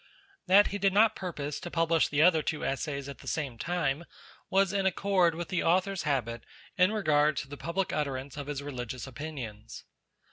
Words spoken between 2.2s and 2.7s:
other two